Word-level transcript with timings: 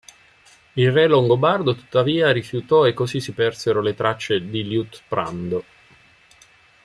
Il 0.73 0.91
re 0.91 1.05
longobardo 1.05 1.75
tuttavia 1.75 2.31
rifiutò 2.31 2.87
e 2.87 2.93
così 2.95 3.21
si 3.21 3.33
persero 3.33 3.81
le 3.81 3.93
tracce 3.93 4.41
di 4.43 4.67
Liutprando. 4.67 5.63